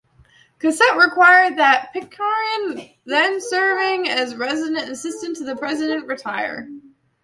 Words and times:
Cassatt 0.57 0.97
required 0.97 1.57
that 1.59 1.93
Pitcairn, 1.93 2.89
then 3.05 3.39
serving 3.39 4.09
as 4.09 4.33
Resident 4.33 4.89
Assistant 4.89 5.37
to 5.37 5.43
the 5.43 5.55
President, 5.55 6.07
retire. 6.07 6.67